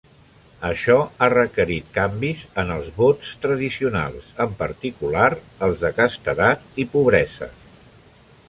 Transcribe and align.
Això 0.69 0.95
ha 1.19 1.27
requerit 1.33 1.91
canvis 1.97 2.41
en 2.63 2.73
els 2.77 2.89
vots 2.97 3.29
tradicionals, 3.45 4.33
en 4.49 4.57
particular 4.65 5.29
els 5.69 5.85
de 5.85 5.95
castedat 6.03 6.67
i 6.85 6.91
pobresa. 6.97 7.55